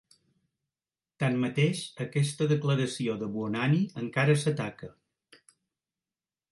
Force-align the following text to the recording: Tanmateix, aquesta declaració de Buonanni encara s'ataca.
Tanmateix, 1.23 1.81
aquesta 2.05 2.47
declaració 2.53 3.19
de 3.21 3.31
Buonanni 3.37 3.81
encara 4.05 4.39
s'ataca. 4.45 4.95